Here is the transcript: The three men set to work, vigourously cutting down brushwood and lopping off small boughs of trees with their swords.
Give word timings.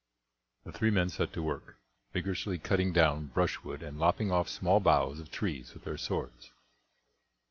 The 0.63 0.71
three 0.71 0.89
men 0.89 1.09
set 1.09 1.31
to 1.33 1.43
work, 1.43 1.77
vigourously 2.11 2.57
cutting 2.57 2.91
down 2.91 3.27
brushwood 3.27 3.83
and 3.83 3.99
lopping 3.99 4.31
off 4.31 4.49
small 4.49 4.79
boughs 4.79 5.19
of 5.19 5.29
trees 5.29 5.75
with 5.75 5.83
their 5.83 5.99
swords. 5.99 6.49